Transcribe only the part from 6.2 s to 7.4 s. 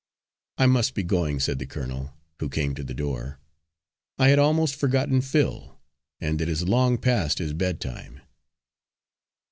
it is long past